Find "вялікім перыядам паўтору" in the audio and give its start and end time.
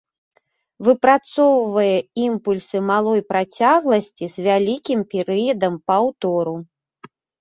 4.49-6.55